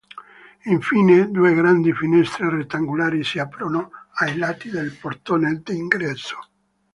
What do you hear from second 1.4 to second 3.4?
grandi finestre rettangolari si